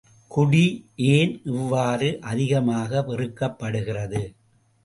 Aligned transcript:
குடி, 0.31 0.63
ஏன் 1.09 1.33
இவ்வாறு 1.45 2.09
அதிகமாக 2.21 3.01
வெறுக்கப்படுகிறது? 3.01 4.21